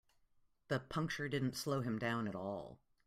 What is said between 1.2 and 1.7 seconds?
didn't